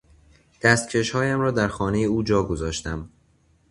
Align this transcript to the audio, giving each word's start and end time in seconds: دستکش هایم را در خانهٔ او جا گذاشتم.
دستکش 0.61 1.09
هایم 1.11 1.39
را 1.41 1.51
در 1.51 1.67
خانهٔ 1.67 1.99
او 2.03 2.23
جا 2.23 2.43
گذاشتم. 2.43 3.09